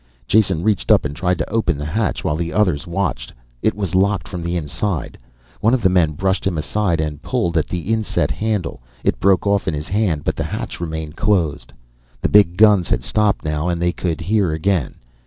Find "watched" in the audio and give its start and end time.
2.87-3.31